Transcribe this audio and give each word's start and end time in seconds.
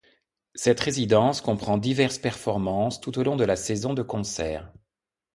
Cette 0.55 0.79
résidence 0.79 1.41
comprend 1.41 1.77
diverses 1.77 2.17
performances 2.17 2.99
tout 3.01 3.19
au 3.19 3.23
long 3.23 3.35
de 3.35 3.43
la 3.43 3.55
saison 3.55 3.93
de 3.93 4.01
concerts. 4.01 4.73